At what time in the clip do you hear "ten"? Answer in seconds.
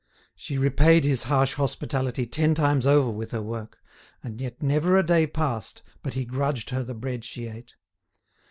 2.25-2.55